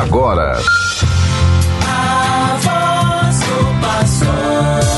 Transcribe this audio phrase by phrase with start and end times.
[0.00, 0.58] agora.
[1.86, 4.94] A voz do pastor.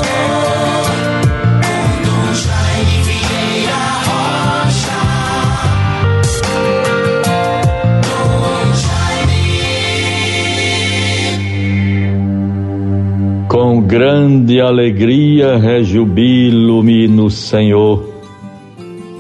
[13.49, 18.07] Com grande alegria rejubilo-me no Senhor,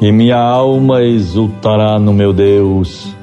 [0.02, 3.15] e minha alma exultará no meu Deus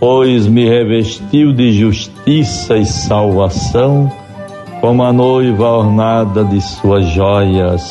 [0.00, 4.10] pois me revestiu de justiça e salvação,
[4.80, 7.82] como a noiva ornada de suas joias.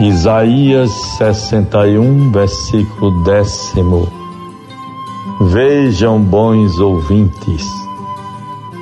[0.00, 4.08] Isaías 61, versículo décimo.
[5.42, 7.62] Vejam, bons ouvintes,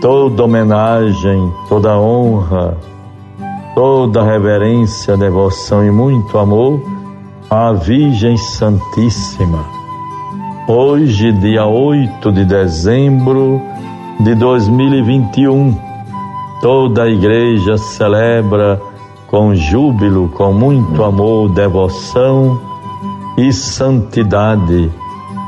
[0.01, 2.79] toda homenagem, toda honra,
[3.75, 6.81] toda reverência, devoção e muito amor
[7.51, 9.82] à Virgem Santíssima
[10.69, 13.61] Hoje, dia 8 de dezembro
[14.20, 15.77] de 2021,
[16.61, 18.81] toda a igreja celebra
[19.27, 22.61] com júbilo, com muito amor, devoção
[23.37, 24.89] e santidade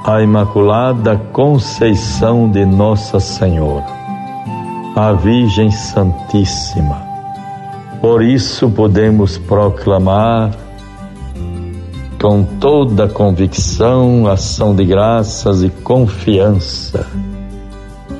[0.04, 3.86] a Imaculada Conceição de Nossa Senhora,
[4.96, 7.00] a Virgem Santíssima.
[8.00, 10.63] Por isso podemos proclamar
[12.24, 17.06] com toda convicção, ação de graças e confiança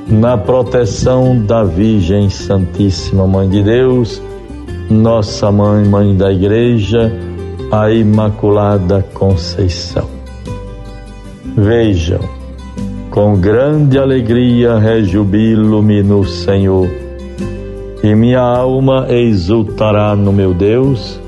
[0.06, 4.20] na proteção da Virgem Santíssima Mãe de Deus,
[4.91, 7.10] nossa mãe, mãe da Igreja,
[7.72, 10.06] a Imaculada Conceição.
[11.56, 12.20] Vejam,
[13.10, 16.91] com grande alegria rejubilo-me no Senhor,
[18.02, 21.23] e minha alma exultará no meu Deus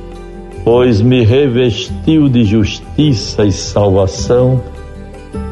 [0.66, 4.60] pois me revestiu de justiça e salvação,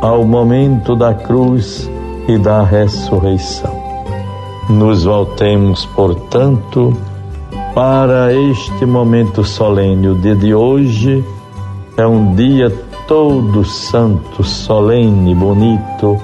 [0.00, 1.90] ao momento da cruz
[2.28, 3.82] e da ressurreição.
[4.68, 6.96] Nos voltemos, portanto,
[7.74, 10.08] para este momento solene.
[10.08, 11.24] O dia de hoje
[11.96, 12.70] é um dia
[13.08, 16.18] todo santo, solene, bonito.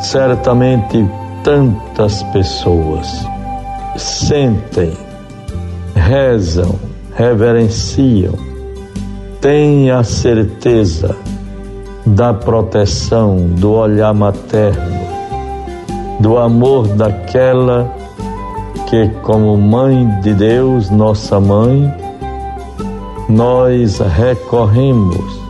[0.00, 1.08] Certamente
[1.44, 3.26] tantas pessoas
[3.96, 4.92] sentem,
[5.94, 6.74] rezam,
[7.14, 8.51] reverenciam
[9.42, 11.16] tenha certeza
[12.06, 15.00] da proteção, do olhar materno,
[16.20, 17.92] do amor daquela
[18.88, 21.92] que, como mãe de Deus, nossa mãe,
[23.28, 25.42] nós recorremos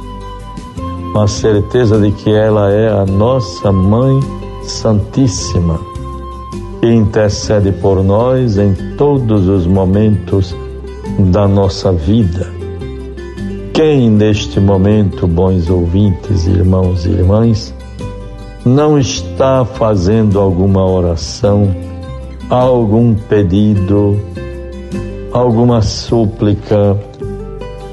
[1.12, 4.18] com a certeza de que ela é a nossa mãe
[4.62, 5.78] santíssima
[6.80, 10.56] que intercede por nós em todos os momentos
[11.30, 12.61] da nossa vida.
[13.74, 17.74] Quem neste momento, bons ouvintes, irmãos e irmãs,
[18.66, 21.74] não está fazendo alguma oração,
[22.50, 24.20] algum pedido,
[25.32, 26.98] alguma súplica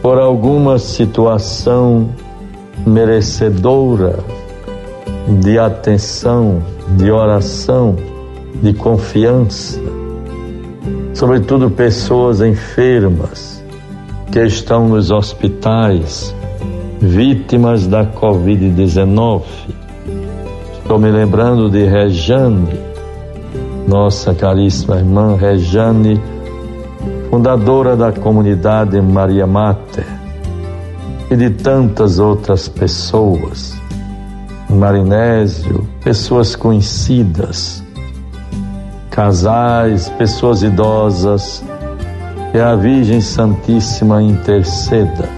[0.02, 2.10] por alguma situação
[2.86, 4.20] merecedora
[5.40, 6.62] de atenção,
[6.98, 7.96] de oração,
[8.62, 9.80] de confiança,
[11.14, 13.59] sobretudo pessoas enfermas
[14.32, 16.36] que estão nos hospitais,
[17.02, 19.44] vítimas da Covid-19.
[20.74, 22.80] Estou me lembrando de Rejane,
[23.88, 26.22] nossa caríssima irmã Rejane,
[27.30, 30.06] fundadora da comunidade Maria Mater,
[31.32, 33.80] e de tantas outras pessoas.
[34.70, 37.84] Marinésio, pessoas conhecidas,
[39.10, 41.64] casais, pessoas idosas,
[42.52, 45.30] que a Virgem Santíssima interceda,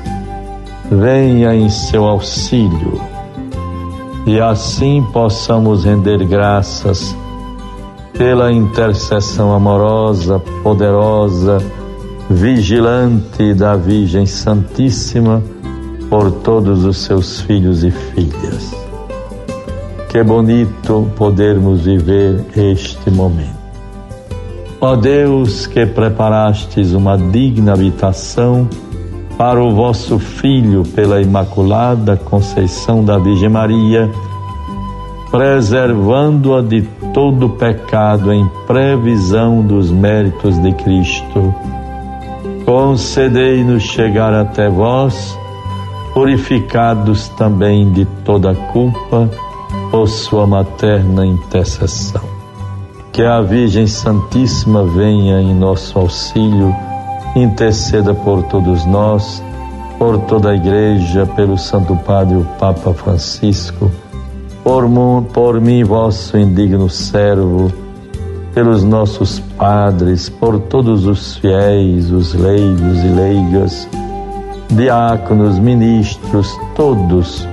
[0.90, 3.02] venha em seu auxílio
[4.26, 7.16] e assim possamos render graças
[8.18, 11.58] pela intercessão amorosa, poderosa,
[12.30, 15.42] vigilante da Virgem Santíssima
[16.10, 18.72] por todos os seus filhos e filhas.
[20.10, 23.61] Que bonito podermos viver este momento.
[24.84, 28.68] Ó Deus, que preparastes uma digna habitação
[29.38, 34.10] para o vosso Filho pela Imaculada Conceição da Virgem Maria,
[35.30, 36.82] preservando-a de
[37.14, 41.54] todo pecado em previsão dos méritos de Cristo.
[42.66, 45.38] Concedei-nos chegar até vós,
[46.12, 49.30] purificados também de toda culpa,
[49.92, 52.31] por sua materna intercessão
[53.12, 56.74] que a Virgem Santíssima venha em nosso auxílio,
[57.36, 59.44] interceda por todos nós,
[59.98, 63.92] por toda a Igreja, pelo Santo Padre, o Papa Francisco,
[64.64, 64.86] por,
[65.34, 67.72] por mim, vosso indigno servo,
[68.54, 73.90] pelos nossos padres, por todos os fiéis, os leigos e leigas,
[74.70, 77.48] diáconos, ministros, todos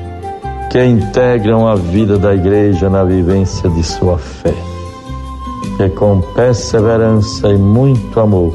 [0.71, 4.78] que integram a vida da Igreja na vivência de sua fé
[5.79, 8.53] que com perseverança e muito amor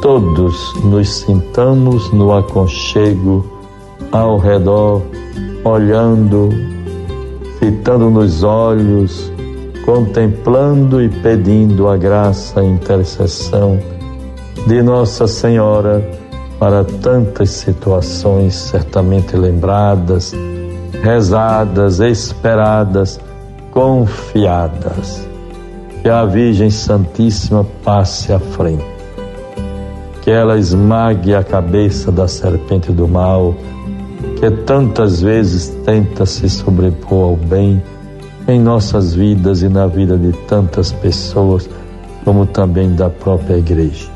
[0.00, 3.44] todos nos sintamos no aconchego
[4.12, 5.02] ao redor,
[5.64, 6.50] olhando,
[7.58, 9.30] fitando nos olhos,
[9.84, 13.78] contemplando e pedindo a graça e intercessão
[14.68, 16.08] de Nossa Senhora
[16.60, 20.32] para tantas situações certamente lembradas,
[21.02, 23.18] rezadas, esperadas,
[23.72, 25.29] confiadas
[26.02, 28.84] que a Virgem Santíssima passe à frente,
[30.22, 33.54] que ela esmague a cabeça da serpente do mal,
[34.38, 37.82] que tantas vezes tenta se sobrepor ao bem
[38.48, 41.68] em nossas vidas e na vida de tantas pessoas,
[42.24, 44.08] como também da própria igreja.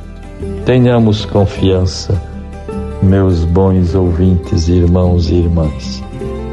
[0.65, 2.21] Tenhamos confiança,
[3.03, 6.03] meus bons ouvintes, irmãos e irmãs.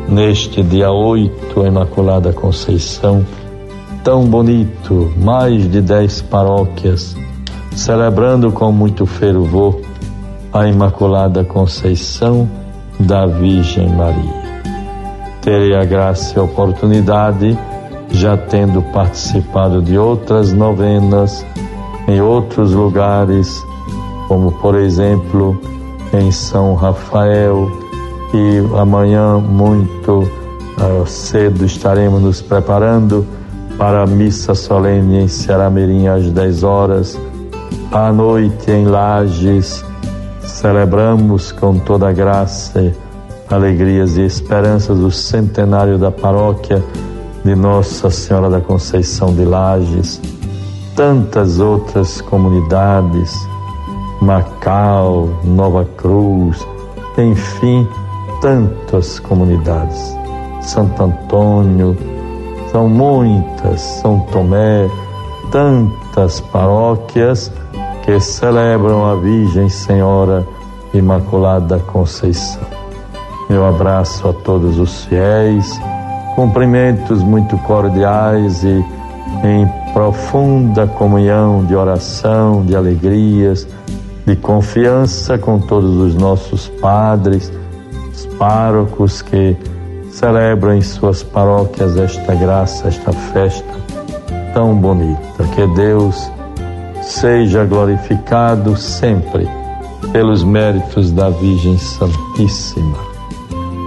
[0.09, 3.25] Neste dia 8, Imaculada Conceição,
[4.03, 7.15] tão bonito, mais de dez paróquias,
[7.75, 9.79] celebrando com muito fervor
[10.51, 12.49] a Imaculada Conceição
[12.99, 14.41] da Virgem Maria.
[15.41, 17.57] Terei a graça e a oportunidade,
[18.11, 21.45] já tendo participado de outras novenas
[22.07, 23.63] em outros lugares,
[24.27, 25.59] como por exemplo
[26.13, 27.71] em São Rafael,
[28.33, 33.25] e amanhã muito uh, cedo estaremos nos preparando
[33.81, 37.19] para a missa solene em Ceará-Mirim às 10 horas.
[37.91, 39.83] À noite em Lages,
[40.39, 42.93] celebramos com toda a graça,
[43.49, 46.83] alegrias e esperanças o centenário da paróquia
[47.43, 50.21] de Nossa Senhora da Conceição de Lages.
[50.95, 53.33] Tantas outras comunidades,
[54.21, 56.63] Macau, Nova Cruz,
[57.17, 57.87] enfim,
[58.41, 60.15] tantas comunidades.
[60.61, 61.97] Santo Antônio,
[62.71, 64.89] são muitas, São Tomé,
[65.51, 67.51] tantas paróquias
[68.05, 70.47] que celebram a Virgem Senhora
[70.93, 72.63] Imaculada Conceição.
[73.49, 75.79] Meu abraço a todos os fiéis,
[76.35, 78.83] cumprimentos muito cordiais e
[79.43, 83.67] em profunda comunhão de oração, de alegrias,
[84.25, 87.51] de confiança com todos os nossos padres,
[88.13, 89.57] os párocos que
[90.21, 93.73] celebram em suas paróquias esta graça, esta festa
[94.53, 95.43] tão bonita.
[95.55, 96.31] Que Deus
[97.01, 99.49] seja glorificado sempre
[100.13, 102.99] pelos méritos da Virgem Santíssima.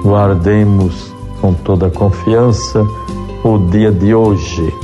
[0.03, 2.85] Guardemos com toda confiança
[3.45, 4.75] o dia de hoje.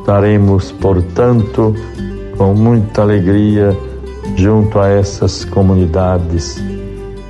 [0.00, 1.74] Estaremos, portanto,
[2.38, 3.76] com muita alegria
[4.34, 6.56] junto a essas comunidades.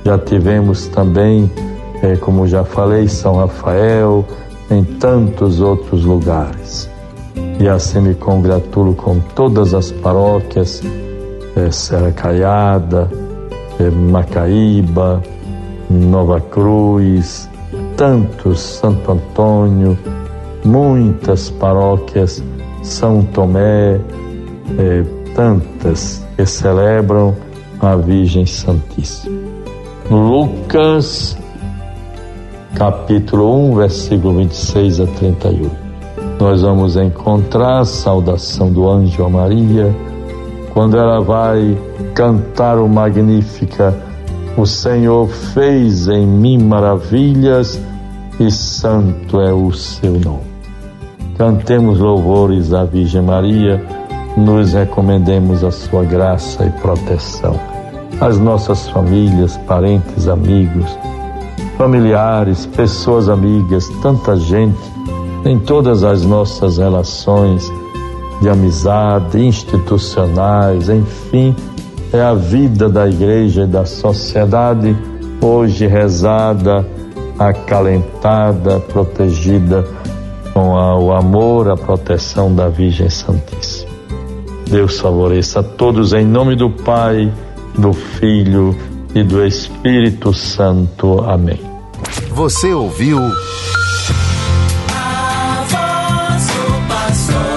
[0.05, 1.51] Já tivemos também
[2.01, 4.25] é, como já falei, São Rafael,
[4.69, 6.89] em tantos outros lugares.
[7.59, 10.81] E assim me congratulo com todas as paróquias,
[11.55, 13.09] é, Serra Caiada,
[13.79, 15.21] é, Macaíba,
[15.89, 17.49] Nova Cruz,
[17.95, 19.97] tantos, Santo Antônio,
[20.63, 22.43] muitas paróquias,
[22.81, 23.99] São Tomé,
[24.77, 27.35] é, tantas que celebram
[27.79, 29.39] a Virgem Santíssima.
[30.09, 31.37] Lucas,
[32.75, 35.69] capítulo 1, versículo 26 a 31.
[36.39, 39.95] Nós vamos encontrar a saudação do anjo a Maria,
[40.73, 41.77] quando ela vai
[42.13, 43.95] cantar o Magnífica.
[44.57, 47.79] O Senhor fez em mim maravilhas
[48.39, 50.55] e santo é o seu nome.
[51.37, 53.81] Cantemos louvores à Virgem Maria,
[54.37, 57.57] nos recomendemos a sua graça e proteção.
[58.19, 60.97] As nossas famílias, parentes, amigos,
[61.77, 64.79] familiares, pessoas amigas, tanta gente,
[65.45, 67.71] em todas as nossas relações
[68.41, 71.55] de amizade, institucionais, enfim,
[72.11, 74.95] é a vida da igreja e da sociedade
[75.41, 76.85] hoje rezada,
[77.37, 79.85] acalentada, protegida
[80.53, 83.93] com a, o amor, a proteção da Virgem Santíssima.
[84.69, 87.31] Deus favoreça a todos em nome do Pai,
[87.77, 88.75] do Filho
[89.15, 91.21] e do Espírito Santo.
[91.21, 91.59] Amém.
[92.31, 93.17] Você ouviu?
[94.93, 97.54] A voz do pastor.